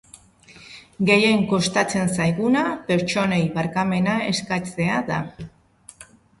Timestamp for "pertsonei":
2.89-3.41